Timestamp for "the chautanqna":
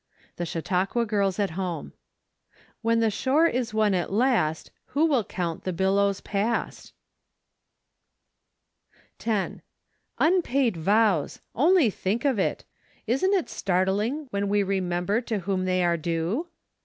0.37-1.05